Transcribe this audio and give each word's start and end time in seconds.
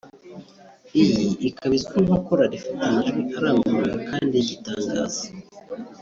iyi 1.01 1.25
ikaba 1.49 1.73
izwi 1.79 1.97
nka 2.05 2.17
korali 2.25 2.53
ifite 2.59 2.81
amajwi 2.89 3.21
aranguruye 3.37 3.95
kandi 4.09 4.33
y'igitangaza 4.35 5.23